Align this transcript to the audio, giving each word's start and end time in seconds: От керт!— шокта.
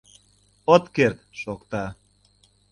От 0.73 0.83
керт!— 0.95 1.19
шокта. 1.41 1.83